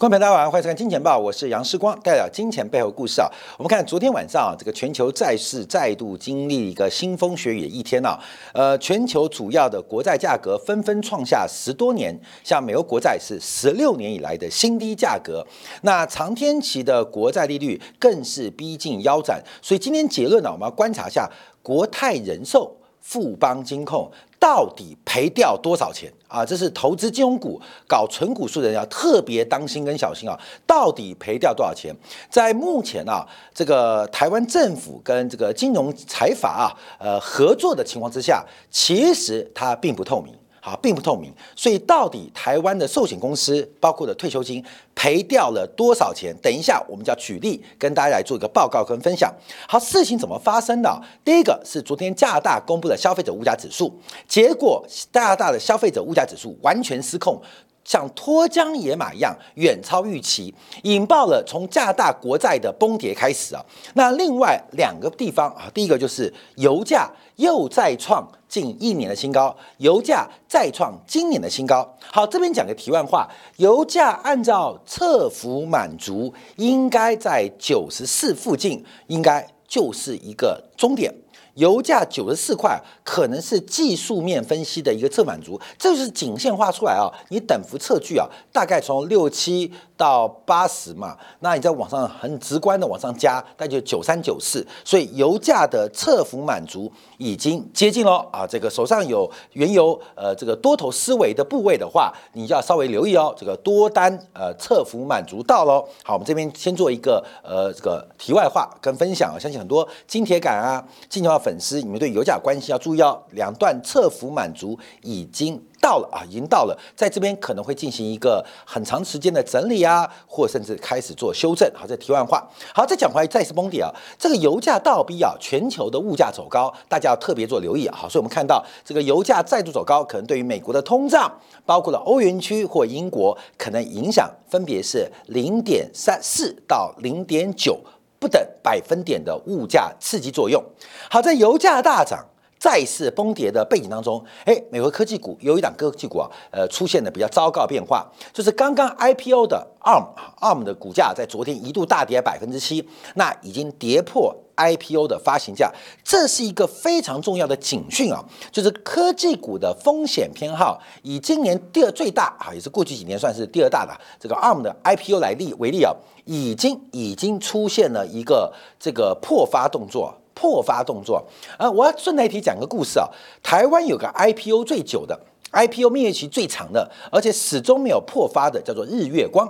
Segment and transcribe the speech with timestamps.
[0.00, 3.28] 观众朋友大家好，欢迎收看《金钱报》，我是杨世光，带来金钱背后故事啊。
[3.58, 8.18] 我们看昨天晚上啊，这个全球债市再度经历一个腥风血雨的一天啊。
[8.54, 15.46] 呃，全球主要的国债价格纷纷创下十多年，像美国国债是十六年以来的新低价格，
[15.82, 19.44] 那长天期的国债利率更是逼近腰斩。
[19.60, 21.30] 所以今天结论呢，我们要观察下
[21.62, 24.10] 国泰人寿、富邦金控。
[24.40, 26.44] 到底赔掉多少钱啊？
[26.44, 30.36] 这是投资金融股、搞纯股数的人要特别当心跟小心啊！
[30.66, 31.94] 到底赔掉多少钱？
[32.30, 40.34] 在目前啊，这个台湾政府跟这个金融财阀啊，呃合作的情况之下，其实它并不透明。
[40.60, 44.62] 好，并不透明，所以到底台湾的寿险公司，包括的退休金，
[44.94, 46.36] 赔掉了多少钱？
[46.42, 49.32] 等一下，我们就要举例跟大家来做一个报告跟分享。
[49.66, 51.02] 好，事情怎么发生的？
[51.24, 57.40] 第一个是昨天加拿大公布的消费者物价指数，结果加拿大的消费者物价指数完全失控。
[57.84, 63.64] 像脱缰野马一样远超预期，引爆了从加拿大国债的崩跌开始啊。
[63.94, 71.96] 那另外两个地方啊，第一个就是油价又再创近一年的新高，油价再创今年的新高。
[72.12, 81.14] 好，这边讲个题外话，油价按照测幅满足，应该在九十四附近，应该就是一个终点。
[81.54, 87.10] 油价九十四块，可能是技术面分析的一个测满足，这就是颈线画出来啊。
[87.28, 94.64] 你等幅测距啊，大概从六七到八十嘛，那你在往上很直观的往上加，那就九三九四。
[94.84, 98.46] 所以油价的测幅满足已经接近了啊。
[98.46, 103.34] 这个手上有原油呃这个多头思维的部位的话，你就要稍微留意哦。
[103.36, 105.84] 这个多单呃测幅满足到喽。
[106.04, 110.69] 好，我们这边先做一个呃这个题外话跟分享啊，相信很多金铁杆啊、
[111.08, 111.40] 金条。
[111.40, 113.18] 粉丝，你们对油价关系要注意哦。
[113.30, 121.66] 两段侧幅满足已经到了啊，已经到了，在这边可能会进行一个很长时间的整理啊，或甚至开始做修正。
[121.74, 122.46] 好，这题外话。
[122.74, 123.88] 好，再讲回来，再次崩底啊，
[124.18, 127.96] 这个油价倒逼啊，全球的物价走高，大家要特别做留意啊。
[127.96, 131.32] 好，所以我们看到这个油价再度走高，可能对于美国的通胀，
[131.64, 137.80] 包括了欧元区或英国，可能影响分别是零点三四到零点九。
[138.20, 140.62] 不等百分点的物价刺激作用。
[141.10, 142.28] 好在油价大涨、
[142.60, 155.72] 再次崩跌的背景当中，哎，美国科技股有一档科技股啊，呃，出现了比较糟糕变化，就是刚刚 IPO 的 ARM，ARM 的股价在昨天一度大跌百分之七，那已经跌破 IPO 的发行价，
[156.04, 158.22] 这是一个非常重要的警讯啊，
[158.52, 165.94] 就是科技股的风险偏好，以今年第二最大啊，也是过去几年算是第二大的这个 ARM 的 IPO 来例为例啊。
[166.26, 171.22] 已经已经出现了一个这个破发动作，破发动作
[171.58, 171.70] 啊！
[171.70, 173.06] 我要顺带提讲个故事啊。
[173.42, 175.20] 台湾有个 IPO 最久的
[175.52, 179.46] ，IPO 蜜月期最长的，而且始终没有破发的，叫做日月光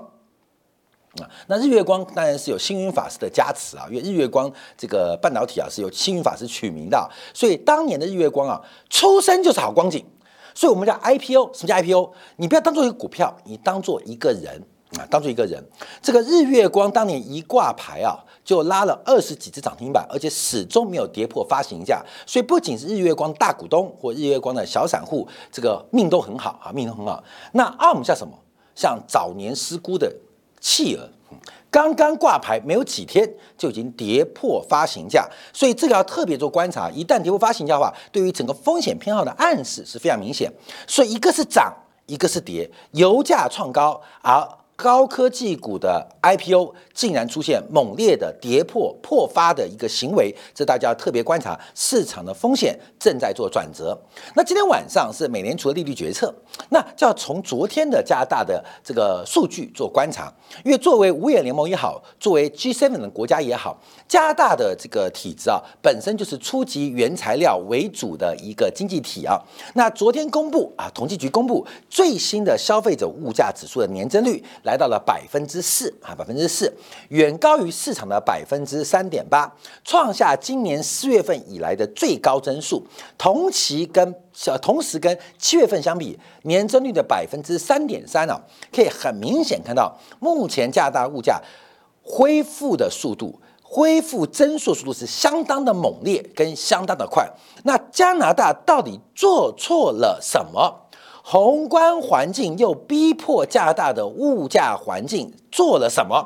[1.20, 1.30] 啊。
[1.46, 10.04] 那日月光当然是有星云法师的加持啊，因为日月光这个半导体啊是由星云法师取名的，所以当年的日月光啊出生就是好光景。
[10.52, 12.10] 所以我们叫 IPO，什么叫 IPO？
[12.38, 14.60] 你不要当做一个股票，你当做一个人。
[14.98, 15.62] 啊，当做一个人，
[16.02, 27.22] 这个日月光当年一挂牌啊，就拉了二十几只涨停板，而且始终没有跌破发行价，所以不仅是日月光大股东或日月光的小散户，这个命都很好啊，命都很好。
[27.52, 28.32] 那 ARM 像什么？
[28.74, 30.10] 像早年失孤的
[30.58, 31.08] 企鹅，
[31.70, 36.90] 刚刚挂牌没有几天就已经跌破发行价，所以这个要特别做观察。
[36.90, 40.50] 一旦跌破发行价的话，对于整个风险偏好的暗示是非常明显。
[40.86, 41.72] 所以一个是涨，
[42.06, 44.48] 一个是跌，油价创高，而
[44.82, 53.98] 高科技股的 IPO 竟然出现猛烈的跌破破发的一个行为，这大家要特别观察，市场的风险正在做转折。
[54.34, 56.34] 那今天晚上是美联储的利率决策，
[56.70, 60.32] 那就要从昨天的加拿大的这个数据做观察，
[60.64, 63.78] 因为作为五眼联盟也好，作为 G7 的国家也好，
[64.08, 69.38] 加拿大的这个体制啊，本身就是初级原材料为主的一个经济体啊。
[69.74, 74.42] 那昨天公布啊，统计局公布最新的消费者物价指数的年增率。
[74.69, 76.72] 来来到了百分之四啊，百分之四，
[77.08, 79.52] 远高于市场的百分之三点八，
[79.84, 82.86] 创下今年四月份以来的最高增速。
[83.18, 88.40] 同期跟小同时跟七月份相比，年增率的百分之三点三啊，
[88.72, 91.42] 可以很明显看到，目前加拿大物价
[92.04, 97.28] 恢复的速度，恢复增速速度是相当的猛烈跟相当的快。
[97.64, 100.86] 那加拿大到底做错了什么？
[101.32, 106.20] 宏观环境又逼迫加拿大的物价环境做了什么，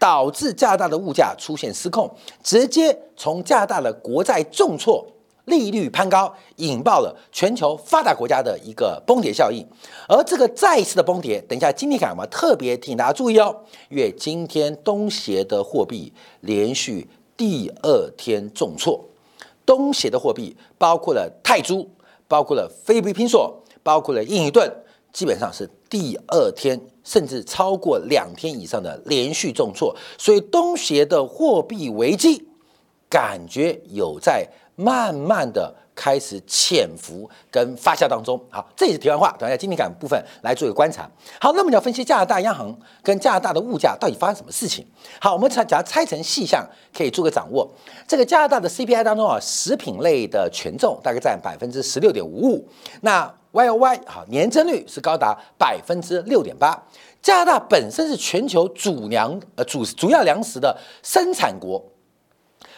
[0.00, 2.12] 导致加拿大的物价出现失控，
[2.42, 5.06] 直接从加拿大的国债重挫
[5.44, 9.64] 利率攀高，引爆了全球发达国家的一个崩跌效应。
[10.08, 13.54] 而这个再一次的崩跌，等一下今天看我们特别提醒大家注意哦，
[13.90, 19.04] 因为今天东协的货币连续第二天重挫，
[19.64, 21.86] 东协的货币包括了泰铢，
[22.26, 24.70] 包括了菲律宾索，包括了印尼盾，
[25.14, 26.78] 基本上是第二天。
[27.04, 32.46] 甚至超过两天以上的连续重挫，所以东协的货币危机
[33.08, 34.46] 感觉有在
[34.76, 38.38] 慢慢的开始潜伏跟发酵当中。
[38.50, 41.10] 好，这也是题外话，等一下今天感部分来做一个观察。
[41.40, 44.86] 好，那么你要分析加拿大央行跟加拿大的物价到底发生什么事情？
[45.18, 46.62] 好，我们拆，假如拆成细项，
[46.94, 47.66] 可以做个掌握。
[48.06, 52.68] 这个加拿大的 CPI 当中啊，食品类的权重大概占百分之十六点五五。
[53.00, 56.82] 那 Y O Y 好，年增率是高达百分之六点八。
[57.20, 61.82] 加拿大本身是全球主粮呃主主要粮食的生产国，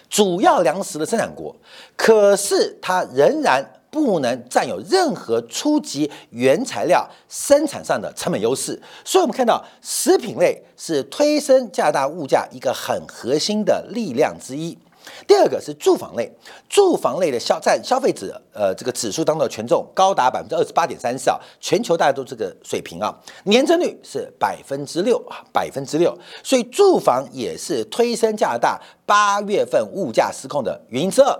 [0.09, 1.55] 主要粮食的生产国，
[1.97, 8.81] 可是它仍然不能占有任何初级原材料生产上的成本优势。
[9.05, 14.79] 所以，我们看到食品类是推升加拿大物价一个很核心的力量之一。
[15.27, 16.31] 第二个是住房类，
[16.69, 23.15] 住房类的消占消费者呃这个指数当中的权重高达百分之二十八点三四啊，全球大家都这个水平啊，
[23.45, 31.39] 年增率是百分之六啊，百分之六，所以住房也是推升加拿大八月份物价失控的原因之二。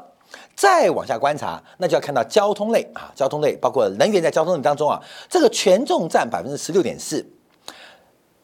[0.55, 7.27] 再往下观察，那就要看到交通类啊，交通类包括能源在交通类当中啊，这个权重占百分之十六点四。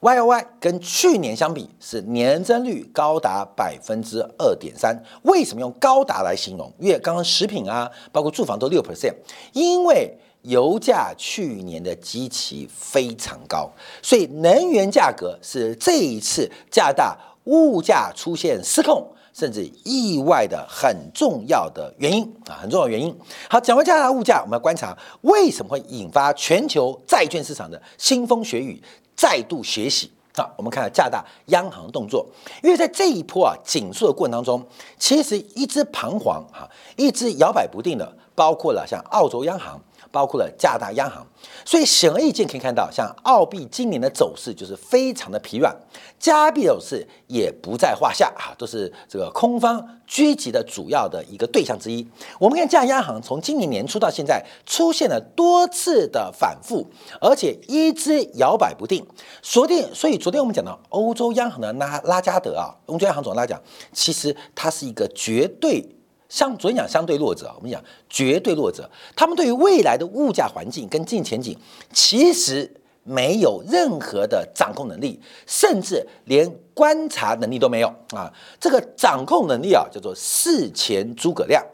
[0.07, 6.73] Y O Y 跟去年相比是年增率高达百分之二点三，为什么用高达来形容？
[6.79, 9.13] 因为刚刚食品啊，包括住房都六 percent，
[9.53, 13.69] 因为油价去年的基期非常高，
[14.01, 23.13] 所以能源价格是这一次加拿大物价出现失控甚至意外的很重要的原因啊，很重要的原因。
[23.51, 28.81] 好，讲完加拿大物价，我们要观察为什么会引发全球债券市场的腥风血雨。
[29.17, 30.49] 再度学习啊！
[30.57, 32.27] 我们看下加大央行动作，
[32.63, 34.63] 因为在这一波啊紧缩的过程当中，
[34.99, 39.81] 其实一直彷徨哈，一直摇摆不定的，包括了像澳洲央行。
[40.11, 41.27] 包括了加拿大央行，
[41.65, 45.75] 所以显而易见可以看到，像澳币今年的走势就是非常的疲软，
[46.19, 52.07] 加币走势也不在话下啊，都是这个空方狙击的主要的一个对象之一。
[52.39, 56.87] 我们看加拿大央行从今年年初到现在出现了多次的反复，
[57.21, 59.07] 而且一直摇摆不定。
[59.43, 63.61] 昨天，所以昨天我们讲到欧洲央行的拉拉加德啊，欧洲央行总来讲，
[63.93, 65.96] 其实它是一个绝对。
[66.29, 71.57] 相昨天讲相对弱者，我们讲绝对弱者，他们对于未来的物价环境跟经济前景，
[71.93, 72.71] 其实
[73.05, 78.33] 没有任何的掌控能力，甚至连观察能力都没有啊！
[78.59, 81.65] 这个掌控能力啊，叫做事前诸葛亮。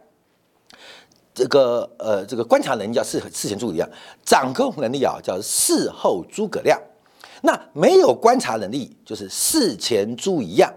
[1.34, 3.88] 这个呃，这个观察能力叫事事前诸葛亮，
[4.22, 6.78] 掌控能力啊叫事后诸葛亮。
[7.40, 10.70] 那没有观察能力，就是事前猪一样。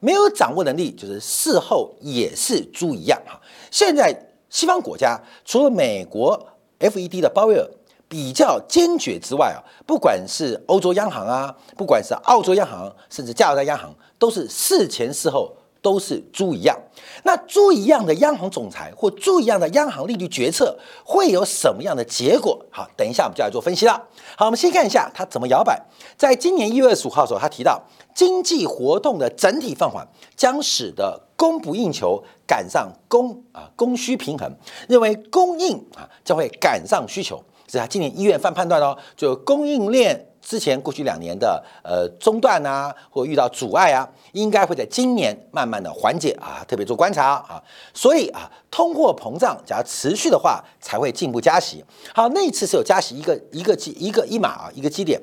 [0.00, 3.40] 没有掌握能力，就是事后也是猪一样哈。
[3.70, 4.14] 现在
[4.48, 6.48] 西方国家除了美国
[6.78, 7.68] FED 的鲍威尔
[8.08, 15.54] 比较坚决之外啊，不管是欧洲央行啊，不管是澳洲央行，甚至加拿大央行，都是事前事后
[15.88, 16.78] 都是猪一样。
[17.22, 22.62] 那猪一样的央行总裁或猪一样的央行利率决策会有什么样的结果？
[22.70, 23.92] 好，等一下我们就来做分析了。
[24.36, 25.80] 好，我们先看一下它怎么摇摆。
[26.18, 27.82] 在今年一月二十五号的时候，他提到。
[28.14, 30.04] 经济活动的整体放缓
[30.34, 34.52] 将使得供不应求赶上供啊供需平衡，
[34.88, 47.62] 认为供应啊将会赶上需求，是他今年一月份判断哦，就供应链之前过去两年的呃中断啊或遇到阻碍啊，应该会在今年慢慢的缓解啊，特别做观察啊，
[47.92, 51.84] 所以啊通货膨胀只要持续的话才会进一步加息。
[52.14, 55.20] 好，那一次是有加息一个一个基一个一码啊一个基点。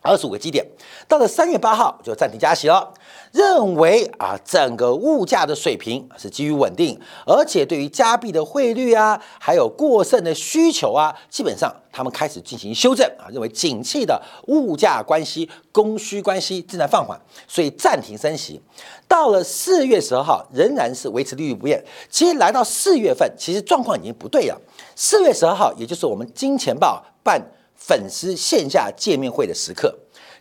[0.00, 0.62] 二十五个基点，
[1.08, 2.92] 到了三月八号就暂停加息了。
[3.34, 18.62] 认为啊，整个物价的水平是基于稳定，而且对于加币的汇率啊，还有过剩的需求啊，基本上他们开始进行修正啊，认为景气的物价关系、供需关系正在放缓，所以暂停升息。
[19.08, 21.84] 到了四月十二号，仍然是维持利率不变。
[22.08, 24.56] 其实来到四月份，其实状况已经不对了。
[24.94, 27.42] 四月十二号，也就是我们金钱报办。
[27.76, 29.94] 粉丝线下见面会的时刻，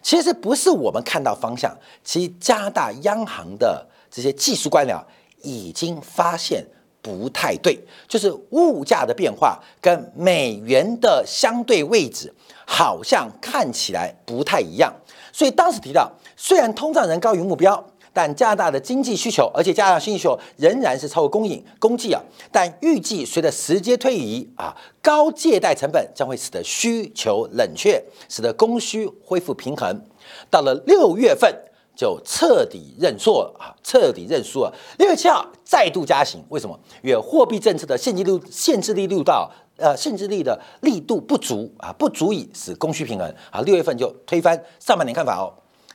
[0.04, 5.02] 其实不是我们看到方向，其实加拿大央行的这些技术官僚
[5.42, 6.64] 已经发现
[7.02, 12.32] 不太对，就是物价的变化跟美元的相对位置
[12.68, 14.94] 好像看起来不太一样，
[15.32, 17.84] 所以当时提到，虽然通胀仍高于目标。
[18.14, 22.22] 但加大的经济需求，而且加拿大经济需求仍然是超过供应供给啊。
[22.52, 30.02] 但预计随着时间推移啊，高借贷成本将会使得需求冷却，使得供需恢复平衡。
[30.50, 31.52] 到了六月份
[31.96, 34.74] 就彻底认错啊，彻底认输了。
[35.00, 36.80] 六月七号再度加息，为什么？
[37.02, 43.62] 因为货币政策的限制力限制力度到呃限制力的力度不足啊，不足以使供需平衡啊。
[43.62, 45.54] 六月份就推翻上半年看法哦。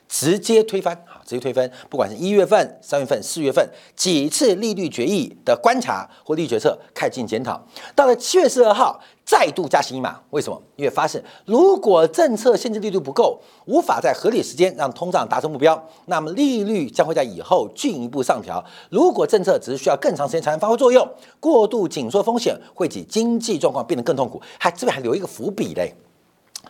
[0.08, 1.20] 直接推翻啊！
[1.24, 7.62] 直接推翻，不管是一月份、三月份、四月份几次利率决议的观察或利率决策，开进检讨。
[7.94, 10.18] 到了七月十二号，再度加息一码。
[10.30, 10.60] 为什么？
[10.76, 18.64] 因为发现如果政策限制力度不够，无法在合理时间让通胀达成目标，那么利率将会在以后进一步上调。
[18.90, 21.06] 如果政策只是需要更长时间才能发挥作用，
[21.38, 24.40] 过度紧缩风险会使经济状况变得更痛苦。
[24.58, 25.94] 还这边还留一个伏笔嘞，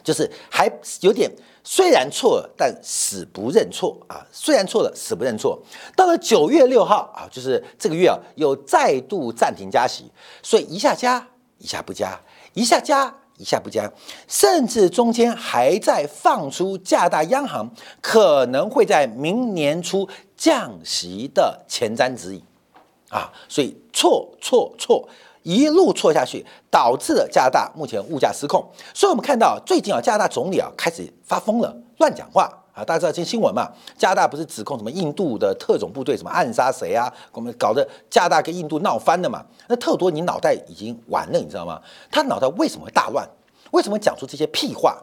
[0.08, 0.66] 就是还
[1.02, 1.30] 有点。
[1.62, 4.26] 虽然错了，但死不认错啊！
[4.32, 5.62] 虽然错了，死不认错。
[5.94, 10.10] 到了九月六号啊，就是这个月啊，又再度暂停加息，
[10.42, 12.18] 所以一下加，一下不加，
[12.54, 13.92] 一下加，一下不加，
[14.26, 22.42] 甚至中间还在放出加大央行可能会在明年初降息的前瞻指引
[23.10, 23.30] 啊！
[23.46, 25.06] 所以错错错。
[25.49, 28.62] 一路错下去，导致了加拿大目前物价失控。
[28.93, 32.85] 所以，我们看到最近啊，加拿大总理啊开始发疯了，乱讲话啊！
[32.85, 33.67] 大家知道这新闻嘛？
[33.97, 37.11] 加拿大不是指控什么印度的特种部队什么暗杀谁啊？
[37.33, 39.43] 我们搞得加拿大跟印度闹翻了嘛？
[39.69, 41.81] 那特多你脑袋已经完了，你知道吗？
[42.11, 43.26] 他脑袋为什么会大乱？
[43.71, 44.99] 为什么讲出这些屁话？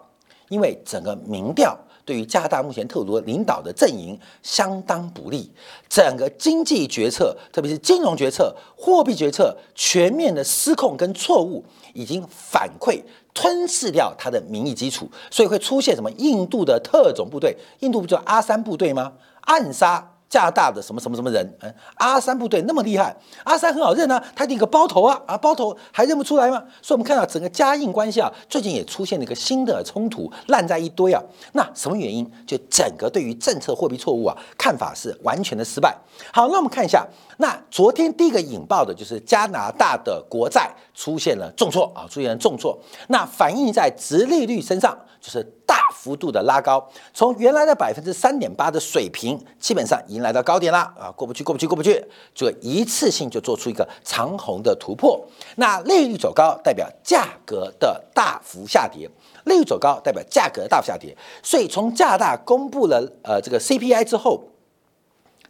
[0.49, 1.75] 因为整个民调。
[2.05, 5.51] 对于加拿大目前特罗领导的阵营相当不利，
[5.89, 13.01] 整个经济决策，特别是金融决策、货币决策全面的失控跟错误，已经反馈
[13.33, 16.11] 吞噬掉他的民意基础，所以会出现什么？
[16.11, 19.13] 印度的特种部队，印度不就阿三部队吗？
[19.41, 20.14] 暗杀。
[20.29, 21.57] 加拿大的什么什么什么人？
[21.61, 26.63] 嗯，阿三部队那么厉害，阿三很好认啊，他一个包头啊，啊包头还认不出来吗？
[26.81, 31.21] 所以我们看到整个加印关系啊，最近也出现了一个新的冲突，烂在一堆啊。
[31.53, 32.29] 那什么原因？
[32.45, 35.95] 就整个对于政策货币错误啊，看法是完全的失败。
[36.33, 37.05] 好，那我们看一下，
[37.37, 42.77] 那昨天第一个引爆的就是加拿大的国债出现了重挫啊，出现了重挫，
[43.07, 44.97] 那反映在直利率身上。
[45.21, 52.01] 就是大幅度的拉高，从原来的百分之三点八的水平，基本上已经来到高点了啊，过不去，过不去，过不去，
[52.33, 55.21] 就一次性就做出一个长虹的突破。
[55.57, 59.09] 那利率走高代表价格的大幅下跌，
[59.43, 61.13] 利率走高代表价格大幅下跌。
[61.43, 64.41] 所以从加拿大公布了呃这个 CPI 之后，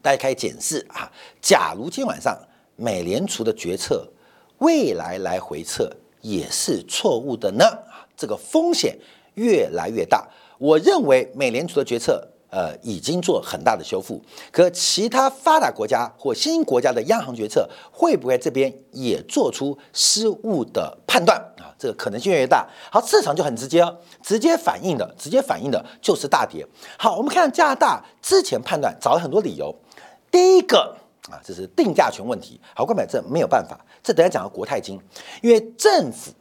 [0.02, 2.36] 大家可以检视啊，假如今晚上
[2.76, 4.08] 美联储的决策
[4.58, 7.66] 未来来回测也是错误的呢？
[8.18, 8.98] 这个风险。
[9.36, 10.26] 越来越大，
[10.58, 14.22] 我认为美联储的决策，呃，已经做很大的修复。
[14.50, 21.76] 可其他发达国家或新兴国家的央行决策，会不会这边也做出失误的判断啊？
[21.78, 22.66] 这个可能性越来越大。
[22.90, 23.94] 好，市场就很直接哦，
[24.24, 26.66] 直接反映的，直接反映的就是大跌。
[26.98, 29.76] 好，我们看加拿大之前判断找了很多理由。
[30.32, 30.96] 第一个
[31.30, 32.58] 啊，这是定价权问题。
[32.74, 34.98] 好，关买证没有办法，这等下讲到国泰金，
[35.42, 36.32] 因为政府，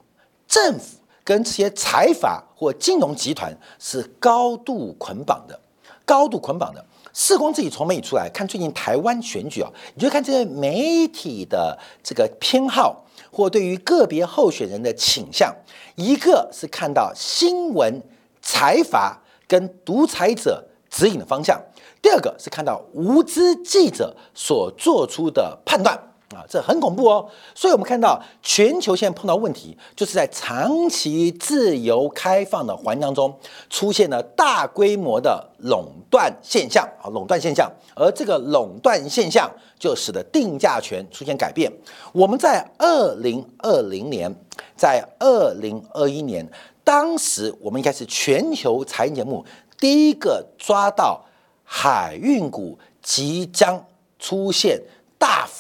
[0.47, 0.99] 政府。
[1.27, 5.59] 跟这些财阀或金融集团是高度捆绑的，
[6.05, 6.85] 高度捆绑的。
[7.13, 15.55] 视光自己从媒体出来看最近台湾选举啊，你就看这些媒体的这个偏好或对于个别候选人的倾向，
[15.95, 18.03] 一个是看到新闻
[18.43, 21.61] 财阀跟独裁者指引的方向，
[22.03, 25.97] 第二个是看到无知记者所做出的判断。
[26.35, 27.29] 啊，这很恐怖哦！
[27.55, 33.39] 所以，我们看到全球现在碰到问题，就是在长期自由开放的环境当中，
[33.71, 37.71] 出现了大规模的垄断现象啊，垄断现象。
[37.95, 41.73] 而这个垄断现象，就使得定价权出现改变。
[42.13, 44.35] 我们在二零二零年，
[44.77, 46.45] 在二零二一年，
[46.83, 49.45] 当时我们应该是全球财经节目
[49.79, 51.25] 第一个抓到
[51.63, 53.85] 海运股即将
[54.19, 54.81] 出现。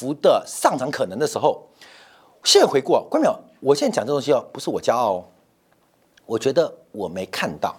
[0.04, 1.66] 幅的上涨可能的时候，
[2.42, 5.25] 现在回顾啊，关淼，我现在讲这东西哦，不是我骄傲哦，
[6.26, 7.75] 我觉得我没看到。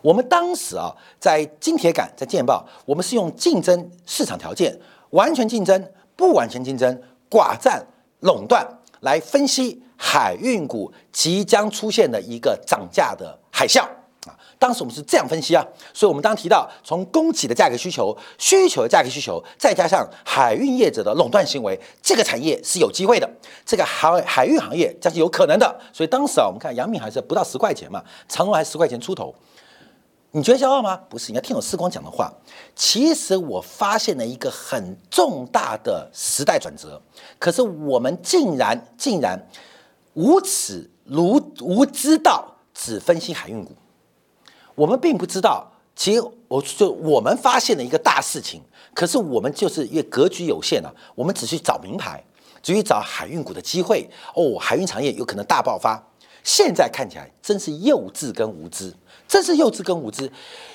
[0.00, 4.78] 我们当时啊，在金铁杆，在建报，我们是用竞争市场条件、
[5.10, 7.84] 完全竞争、不完全竞争、寡占、
[8.20, 8.64] 垄断
[9.00, 13.84] 来分析海运股即将出现的一个涨价的海啸。
[14.58, 23.30] 当时我们是这样分析啊，所以我们当提到从供给的价格需求、需求的价格需求，再加上海运业者的垄断行为，这个产业是有机会的，
[23.64, 25.80] 这个海海运行业将是有可能的。
[25.92, 29.34] 所以当时啊，我们看杨敏还是不到十块钱嘛，长荣还十块钱出头。
[30.32, 30.94] 你觉得骄傲吗？
[31.08, 32.30] 不是，你要听我四光讲的话。
[32.76, 37.00] 其实我发现了一个很重大的时代转折，
[37.38, 39.48] 可是我们竟然竟然
[40.12, 43.72] 无耻如无知道只分析海运股，
[44.78, 45.70] 我们并不知道。
[45.96, 48.62] 其实我就我们发现了一个大事情，
[48.94, 52.22] 可是我们就是因为格局有限了，我们只去找名牌，
[52.62, 54.08] 只去找海运股的机会。
[54.36, 56.00] 哦，海运产业有可能大爆发。
[56.42, 58.94] 现在看起来真是幼稚跟无知。
[59.26, 60.32] 真是幼稚跟无知。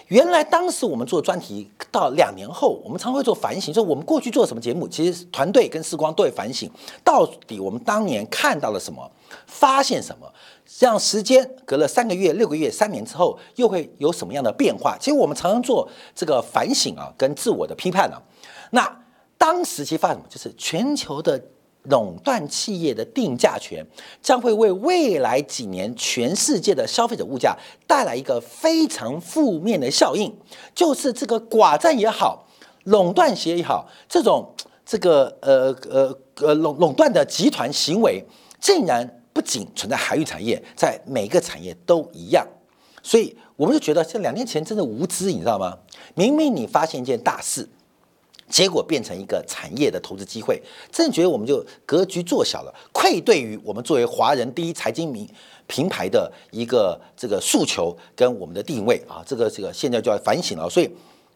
[0.09, 6.69] 原来当时我们做专题，到两年后，我们常会做反省，说我们过去做什么节目，其实团队跟时光都会反省，
[7.03, 9.09] 到底我们当年看到了什么，
[9.47, 10.31] 发现什么，
[10.67, 14.95] 这样时间隔了三个月、六个月、三年之后，又会有什么样的变化？
[14.99, 18.21] 其实我们常常做这个反省啊，跟自我的批判啊。
[18.69, 19.03] 那
[19.39, 20.27] 当时其实发生什么？
[20.29, 21.43] 就是全球的。
[21.83, 23.85] 垄断企业的定价权
[24.21, 30.33] 将会为未来几年全世界的消费者物价带来一个非常负面的效应，
[30.73, 32.47] 就是这个寡占也好，
[32.85, 34.53] 垄断协也好，这种
[34.85, 38.23] 这个呃呃呃垄垄断的集团行为，
[38.61, 42.47] 竟然不仅存在海运产业，在每个产业都一样，
[43.01, 45.77] 所以我们就觉得这两年前真的无知，你知道吗？
[46.15, 47.67] 明明你发现一件大事。
[48.53, 55.27] 结果变成一个产业的投资机会，真的觉得我们就格局做小了，愧对于我们作为华人第一财经名
[55.65, 60.69] 平台的一个这个诉求跟我们的定位啊，这个这个现在就要反省了。
[60.69, 60.87] 所以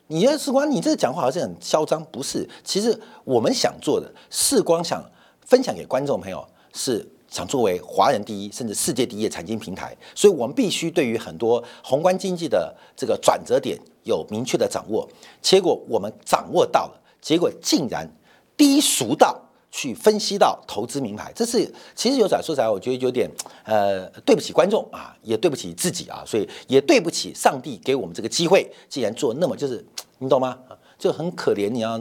[0.05, 2.47] 你觉得世光，你这个讲话好像很嚣张，不是？
[2.63, 5.03] 其实我们想做的，世光想
[5.43, 15.09] 分享给观众朋友，是想作为华人第一甚至世界第一的财经平台，所以我们必须对于很多宏观经济的这个转折点有明确的掌握。
[15.41, 17.01] 结果我们掌握到了。
[17.27, 18.09] 结果竟然
[18.55, 19.37] 低俗到
[19.69, 23.29] 去分析到投资名牌，这是其实有点说起来，我觉得有点
[23.65, 28.71] 呃对不起观众啊，也对不起自己啊，所以也对不起上帝给我们这个机会。
[28.87, 29.85] 既然做那么就是
[30.19, 30.57] 你懂吗？
[30.97, 31.99] 就很可怜你啊，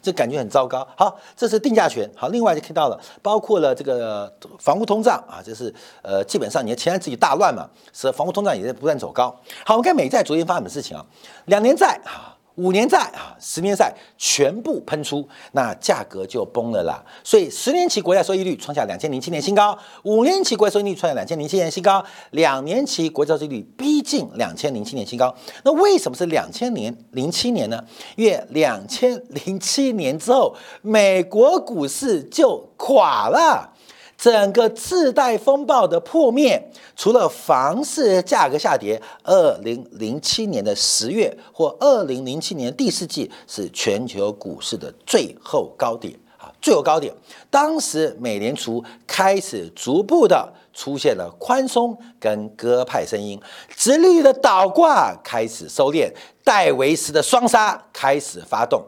[0.00, 0.86] 这感觉很糟糕。
[0.96, 2.08] 好，这是定价权。
[2.14, 9.24] 好，另外就看到了，包括了这个房屋通胀啊，就是呃基本上你的钱自己大乱嘛，是房屋通胀也在不断走高。
[9.64, 11.04] 好，我们看美债昨天发生什么事情啊？
[11.46, 12.35] 两年债啊。
[12.56, 17.02] 五年债啊，十年债全部喷出，那价格就崩了啦。
[17.22, 25.34] 所以十年期国债收益率创下两千零七年新高，五年期国债收益率创下两千零七年新高，两年期国债收益率逼近两千零七年新高。
[25.64, 27.82] 那为什么是两千年零七年呢？
[28.16, 33.72] 因为两千零七年之后，美国股市就垮了。
[34.18, 47.12] 整个次贷风暴的破灭，除了房市价格下跌，二零零七年的十月或二零零七年第四季是全球股市的最后高点啊，最后高点。
[47.50, 53.38] 当时美联储开始逐步的出现了宽松跟鸽派声音，
[53.76, 56.10] 直利率的倒挂开始收敛，
[56.42, 58.82] 戴维斯的双杀开始发动，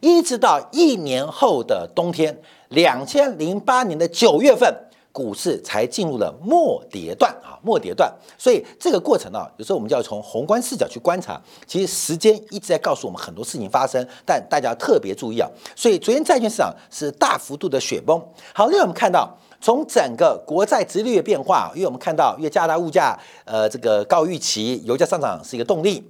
[0.00, 2.40] 一直到一年后的冬天。
[2.70, 4.72] 两千零八年的九月份，
[5.12, 8.12] 股市才进入了末跌段啊，末跌段。
[8.38, 11.40] 所以这个过程啊，有时候我们就要从宏观视角去观察。
[11.66, 15.48] 其实时间一直在告诉我们很多事情发生，但大家要特别注意啊。
[15.74, 18.20] 所以昨天债券市场是大幅度的雪崩。
[18.54, 26.08] 好，另外我们看到从整个国债殖率的变化，因为我们看到因为加大物价呃这个高预期，油价上涨是一个动力。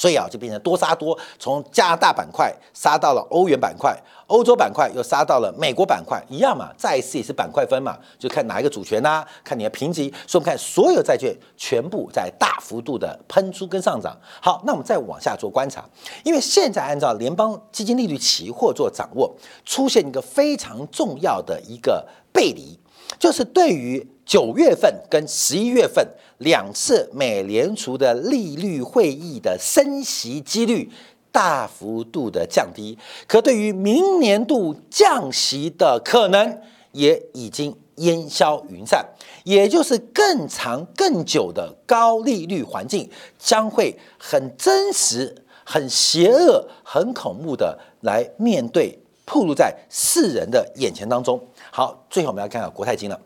[0.00, 3.94] 所以啊，就变成多杀多，从加拿大板块杀到了欧元板块，
[4.28, 10.08] 欧洲板块又杀到了美国板块，一样嘛，再一次也是板块分嘛，就看哪一个主权呐，看你的评级。
[10.26, 14.16] 所以我们看所有债券全部在大幅度的喷出跟上涨。
[14.40, 15.84] 好，那我们再往下做观察，
[16.24, 19.30] 因为现在按照联邦基金利率期货做掌握，
[19.66, 22.79] 出现一个非常重要的一个背离，
[23.20, 26.04] 就是对于九月份跟十一月份。
[26.38, 30.90] 两次美联储的利率会议的升息几率
[31.30, 32.96] 大幅度的降低，
[33.28, 36.58] 可对于明年度降息的可能
[36.92, 39.06] 也已经烟消云散，
[39.44, 43.06] 也就是更长更久的高利率环境
[43.38, 51.38] 将会很真实、很邪恶、很恐怖的来面对，暴露在世人的眼前当中。
[51.72, 53.20] 好，最后我们要看看国泰金了，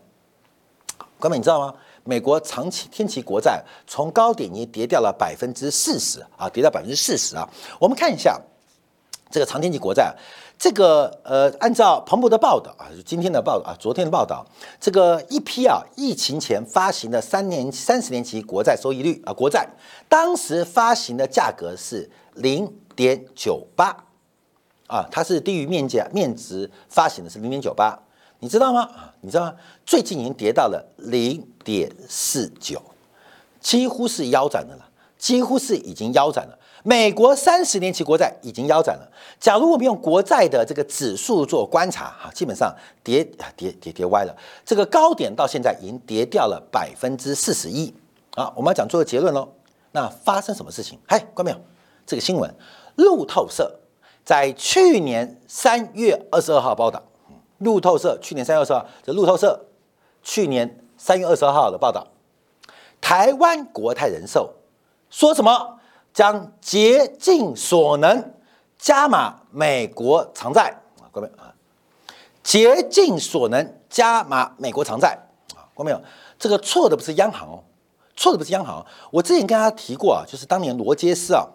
[1.19, 1.73] 哥们，你知道吗？
[2.03, 7.49] 美国长期天期国债从高点已经跌掉了百分之四十啊，跌到百分之四十啊。
[7.79, 8.39] 我们看一下
[9.31, 10.15] 这个长天期国债，
[10.55, 14.45] 这个呃，按照彭博的报道啊，今天的报道啊，昨天的报道，
[14.79, 19.67] 这个一批啊，疫情前发行的三年、三十年期国债收益率啊，国债
[20.07, 24.05] 当时发行的价格是零点九八
[24.85, 27.99] 啊，它是低于面价面值发行的是零点九八。
[28.45, 28.87] 你知道吗？
[29.21, 29.55] 你知道吗？
[29.87, 32.79] 最近已经跌到了零点四九，
[33.59, 34.85] 几乎是腰斩的了。
[35.17, 36.59] 几乎是已经腰斩了。
[36.83, 39.11] 美国三十年期国债已经腰斩了。
[39.39, 42.71] 假如我们用国债的这个指数做观察，哈，基本上
[43.03, 44.35] 跌啊跌跌跌歪了。
[44.63, 47.91] 这个高点到现在已经跌掉了百分之四十一。
[48.35, 49.51] 啊，我们要讲做个结论喽。
[49.93, 50.99] 那发生什么事情？
[51.07, 51.57] 嗨，关没有？
[52.05, 52.53] 这个新闻，
[52.97, 53.79] 路透社
[54.23, 57.01] 在去年三月二十二号报道。
[57.59, 59.65] 路透社去年三月二十号，这路透社
[60.21, 62.07] 去年三月二十二号的报道，
[62.99, 64.53] 台湾国泰人寿
[65.09, 65.79] 说什么？
[66.13, 68.33] 将竭尽所能
[68.77, 71.53] 加码美国偿债啊，各位啊，
[72.41, 75.17] 竭尽所能加码美国偿债
[75.53, 76.01] 啊，各位没有？
[76.39, 77.63] 这个错的不是央行哦，
[78.15, 78.85] 错的不是央行。
[79.11, 81.45] 我之前跟大家提过啊，就是当年罗杰斯啊。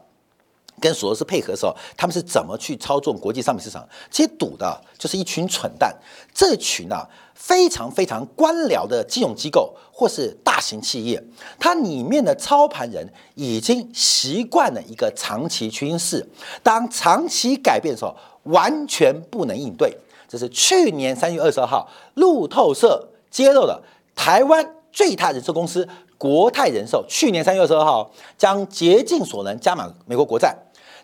[0.80, 3.86] 跟索罗斯配合的时候，他们是怎么去操纵国际商品市场？
[4.10, 5.94] 其实赌的就是一群蠢蛋。
[6.34, 11.22] 这群啊，非常非常官僚的金融机构或是大型企业，
[11.58, 16.26] 它里面的操盘人已经习惯了一个长期趋势。
[16.62, 19.96] 当长期改变的时候，完全不能应对。
[20.26, 23.82] 这是去年三月二十二号，路透社揭露的
[24.14, 30.56] 台湾最大人寿公司国泰人寿，去年三月二十二号将竭尽所能加码美国国债。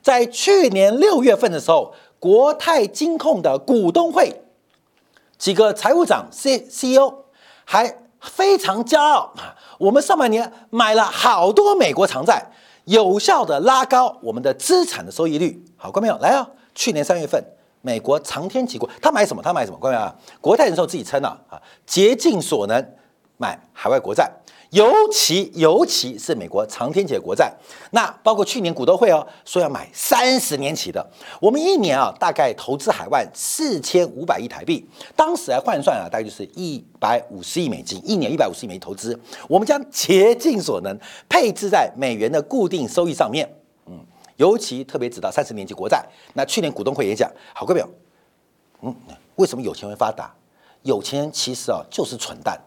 [0.06, 4.40] 在去年六月份的时候，国泰金控的股东会
[5.36, 7.24] 几个财务长 C C E O
[7.64, 12.52] 还非常骄傲啊，我们上半年买了好多美国长债，
[12.84, 15.60] 有效的拉高我们的资产的收益率。
[15.76, 17.44] 好，观众朋友来啊，去年三月份
[17.82, 19.42] 美国长天期国，他买什么？
[19.42, 19.76] 他买什么？
[19.76, 22.80] 观众朋友啊，国泰人寿自己称了啊，竭尽所能
[23.38, 24.30] 买海外国债。
[24.76, 27.50] 尤其尤其是美国长天期国债，
[27.92, 31.04] 那包括去年股东会哦，说要买三十年期的，
[31.40, 34.86] 我们一年啊大概投资海外四千五百亿台币，
[35.16, 40.94] 当时来换算啊，大概就是一百五十亿美金，一年一百五十亿美金投资，我们将竭尽所能
[41.26, 43.50] 配置在美元的固定收益上面，
[43.86, 43.98] 嗯，
[44.36, 46.04] 尤其特别指到三十年期国债。
[46.34, 47.96] 那去年股东会也讲，好各位朋友，
[48.82, 48.94] 嗯，
[49.36, 50.34] 为什么有钱会发达？
[50.82, 52.60] 有钱人其实啊就是蠢蛋，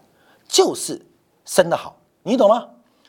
[0.48, 1.06] 就是。
[1.46, 2.68] 生得好，你懂吗？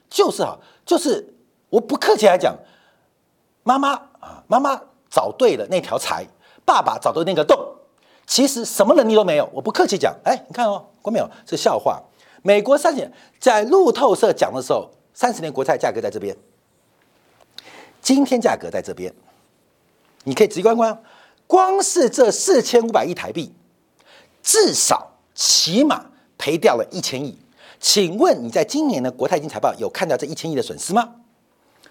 [0.10, 1.34] 就是啊，就是
[1.69, 2.56] 我不客气来讲，
[3.63, 6.26] 妈妈啊，妈妈找对了那条财，
[6.65, 7.58] 爸爸找对那个洞，
[8.26, 9.50] 其实什么能力都没有。
[9.54, 11.30] 我不客气讲，哎，你看哦，关没有？
[11.45, 12.02] 这笑话。
[12.43, 16.36] 美国三十年在路透社讲的时候，三十年国债价格在这边，
[18.02, 19.13] 今天价格在这边，
[20.24, 21.04] 你可以直观观，
[21.47, 23.54] 光是这四千五百亿台币，
[24.41, 26.06] 至少起码
[26.38, 27.38] 赔掉了一千亿。
[27.81, 31.15] 请问你在今年的国泰金财报有看到这一千亿的损失吗？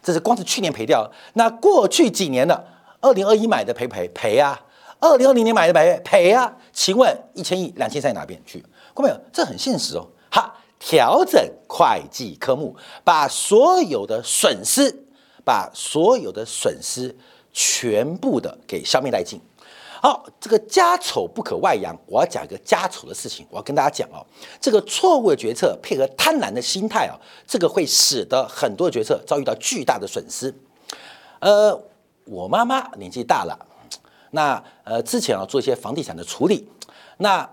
[0.01, 2.65] 这是光是去年赔掉，那过去几年的，
[3.01, 4.59] 二零二一买的赔赔赔啊，
[5.01, 6.57] 二零二零年买的赔赔啊。
[6.73, 8.65] 请问一千亿两千在哪边去？
[8.95, 10.07] 各位，这很现实哦。
[10.31, 12.75] 好，调整会计科目，
[13.05, 15.05] 把所有的损失，
[15.45, 17.15] 把所有的损失
[17.53, 19.41] 全部的给消灭殆尽。
[20.03, 21.95] 好，这个家丑不可外扬。
[22.07, 24.25] 我要讲一个家丑的事情，我要跟大家讲哦。
[24.59, 27.13] 这个错误的决策配合贪婪的心态啊，
[27.47, 30.55] 这个会使得很多决策遭遇到巨大的损失。
[31.41, 31.79] 呃，
[32.25, 33.59] 我妈妈年纪大了，
[34.31, 36.67] 那呃之前啊做一些房地产的处理，
[37.19, 37.47] 那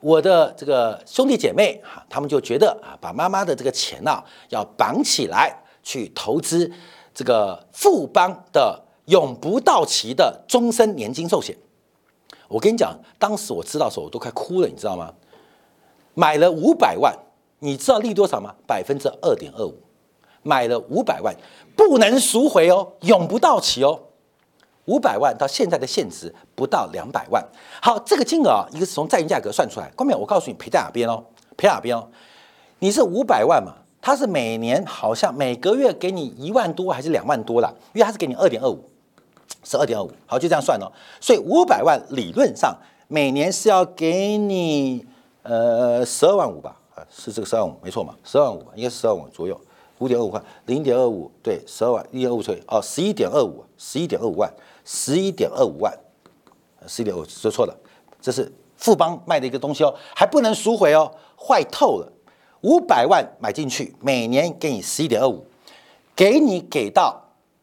[0.00, 6.72] 我的这个兄弟姐妹哈，他们就觉得啊，把妈妈的这个钱呢要绑起来去投资
[7.12, 11.54] 这个富邦的永不到期的终身年金寿险。
[12.50, 15.14] 我跟你讲，当时我知道的时候，我都快哭了，你知道吗？
[16.14, 17.16] 买了五百万，
[17.60, 18.52] 你知道利多少吗？
[18.66, 19.74] 百分之二点二五，
[20.42, 21.32] 买了五百万，
[21.76, 24.00] 不能赎回哦，永不到期哦。
[24.86, 27.46] 五百万到现在的现值不到两百万。
[27.80, 29.88] 好，这个金额啊，一个是从债券价格算出来。
[29.96, 31.24] 后面我告诉你赔在哪边哦，
[31.56, 32.08] 赔哪边哦？
[32.80, 33.74] 你是五百万嘛？
[34.02, 37.72] 他是每年好像每个月给你一万多还是两万多了？
[37.92, 38.90] 因为他是给你二点二五。
[39.62, 40.90] 是二点二五，好，就这样算哦。
[41.20, 42.76] 所以五百万理论上
[43.08, 45.06] 每年是要给你
[45.42, 46.76] 呃十二万五吧？
[46.94, 48.14] 啊，是这个十二万五没错嘛？
[48.24, 49.60] 十二万五应该十二万左右，
[49.98, 54.52] 五点二五块，零点二五对，十二万一点二五除以哦，十一点二五，十一点二五万，
[54.84, 55.92] 十一点二五万，
[56.86, 57.76] 十一点二说错了，
[58.20, 62.12] 这是富邦卖的一个东西哦，还不能赎回哦，坏透了。
[62.62, 65.44] 五百万买进去，每年给你十一点二五，
[66.14, 67.18] 给你给到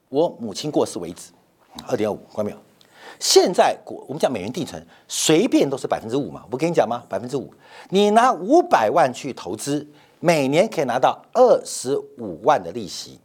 [0.09, 1.31] 我母亲过世为止。
[1.85, 2.57] 二点五，关没有？
[3.19, 6.45] 现在股我们讲美元定存，随便都是百分之五嘛。
[6.51, 7.03] 我跟你讲吗？
[7.09, 7.51] 百分之五，
[7.89, 9.87] 你拿五百万去投资，
[10.19, 13.19] 每年可以拿到二十五万的利息。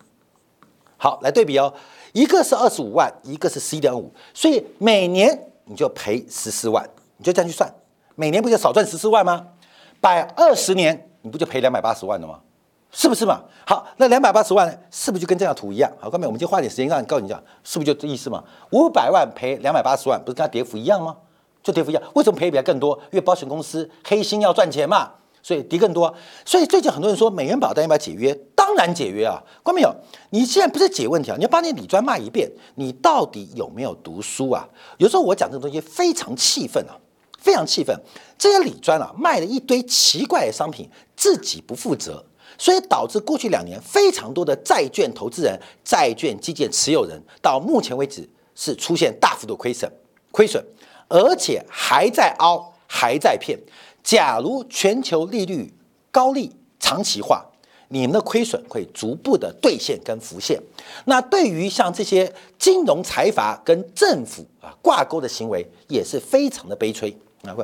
[0.96, 1.74] 好，来对比哦，
[2.12, 6.88] 一个是二十五万，一个是十一点五，所以每年你就赔十四万，
[7.18, 7.70] 你就这样去算，
[8.14, 9.48] 每年不就少赚十四万吗？
[10.00, 12.40] 百二十年，你不就赔两百八十万了吗？
[12.92, 13.40] 是不是嘛？
[13.66, 15.90] 好，那两百八十万是不是就跟这张图一样？
[15.98, 18.44] 好，各位，我们就花点时间让你告诉你讲，是不是就这意思嘛？
[18.70, 21.16] 五百万赔两百八十万，不是跟它跌幅一样吗？
[21.62, 22.94] 就跌幅一样，为什么赔比它更多？
[23.10, 25.10] 因为保险公司黑心要赚钱嘛，
[25.42, 26.14] 所以跌更多。
[26.44, 28.38] 所以最近很多人说美元保单要不要解约？
[28.54, 29.42] 当然解约啊！
[29.62, 29.94] 关没有？
[30.30, 34.68] 你现在不是解问题啊，你要把你理专骂一遍，你到底有没有读书啊？
[34.98, 36.92] 有时候我讲这个东西非常气愤啊，
[37.38, 37.98] 非常气愤。
[38.36, 42.22] 这些理专啊，卖了一堆奇怪的商品，自己不负责。
[42.58, 49.90] 所以导致过去两年非常多的债券投资人、债券基建持有人，到目前为止是出现大幅度亏损，
[50.30, 50.64] 亏损，
[51.08, 53.58] 而且还在凹，还在骗。
[54.02, 55.72] 假如全球利率
[56.10, 57.46] 高利长期化，
[57.88, 60.60] 你们的亏损会逐步的兑现跟浮现。
[61.04, 67.16] 那对于像这些金融财阀跟政府啊挂钩的行为，也是非常的悲催。
[67.44, 67.62] 啊不，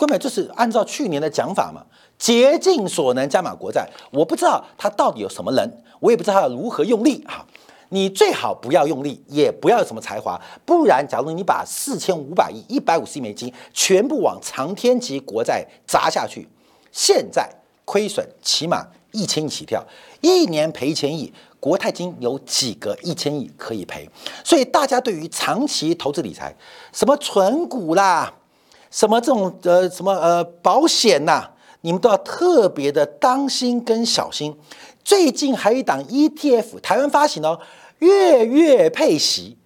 [0.00, 1.84] 根本就是按照去年的讲法嘛。
[2.18, 7.44] 竭尽所能加码国债，我不知道他到底有什么人，我也不知道他如何用力哈。
[7.90, 16.48] 你最好不要用力，也不要有什么才华，不然，假如你把四千五百亿、一百五十亿美金全部往长天级国债砸下去，
[16.90, 17.48] 现在
[17.84, 19.84] 亏损起码一千亿起跳，
[20.22, 24.08] 一年赔一千亿，国泰金有几个一千亿可以赔？
[24.42, 26.52] 所以大家对于长期投资理财，
[26.92, 28.32] 什么存股啦，
[28.90, 31.50] 什么这种呃什么呃保险呐？
[31.84, 34.56] 你们都要特别的当心跟小心。
[35.04, 37.60] 最近还有一档 ETF，台湾发行哦，
[37.98, 39.58] 月月配息，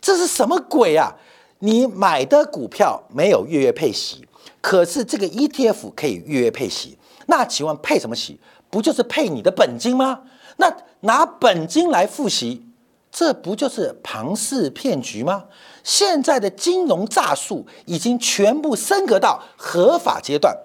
[0.00, 1.14] 这是什么鬼啊？
[1.60, 4.26] 你买的股票没有月月配息，
[4.60, 8.40] 可是这个 ETF 可以月月配息，那请问配什么息？
[8.68, 10.22] 不就是配你的本金吗？
[10.56, 12.66] 那拿本金来付息，
[13.12, 15.44] 这不就是庞氏骗局吗？
[15.84, 20.56] 现在的金融诈术已经全部升格到合法阶段。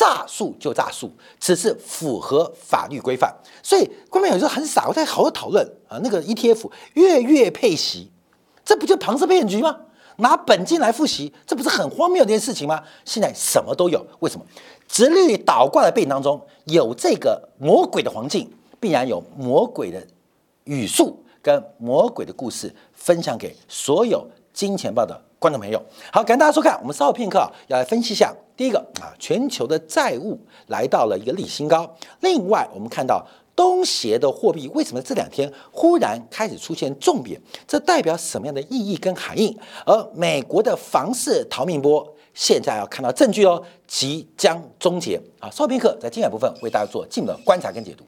[0.00, 3.30] 诈术就诈术，只是符合法律规范。
[3.62, 8.10] 所以，官媒有时候很傻，我在好好讨论啊，那个 ETF 月月配息，
[8.64, 9.76] 这不就庞氏骗局吗？
[10.16, 12.82] 拿本金来复习，这不是很荒谬的一件事情吗？
[13.04, 14.46] 现在什么都有，为什么？
[14.88, 20.02] 直率倒挂的背景当中有这个魔鬼的环境，必然有魔鬼的
[20.64, 25.82] 语速跟魔鬼的故事，分享给所有金钱豹的观众朋友。
[26.12, 28.32] 好，感谢大家收看，我们稍后片刻啊要来分析一下。
[28.54, 31.90] 第一个啊，全球的债务来到了一个历史新高。
[32.20, 33.26] 另外，我们看到
[33.56, 37.40] 东协的货币为什么这两天忽然开始出现重贬？
[37.66, 39.58] 这代表什么样的意义跟含义？
[39.86, 45.48] 而美国的房市逃命波现在要看到证据哦，即将终结啊！
[45.50, 48.04] 稍后片刻，在精彩部分为大家做进一步的观察跟解读。